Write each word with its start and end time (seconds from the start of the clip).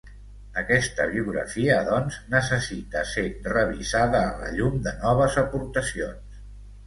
Aquesta 0.59 1.03
biografia 1.09 1.75
doncs 1.89 2.15
necessita 2.31 3.03
ser 3.11 3.25
revisada 3.55 4.21
a 4.29 4.33
la 4.41 4.49
llum 4.55 4.79
de 4.87 4.95
noves 5.05 5.37
aportacions. 5.45 6.41